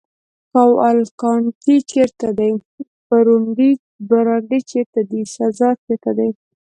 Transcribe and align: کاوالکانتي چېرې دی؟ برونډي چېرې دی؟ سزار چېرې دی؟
کاوالکانتي 0.51 1.75
چېرې 1.89 2.29
دی؟ 2.37 2.51
برونډي 4.19 4.59
چېرې 4.69 5.01
دی؟ 5.09 5.21
سزار 5.35 5.75
چېرې 5.85 6.11
دی؟ 6.17 6.29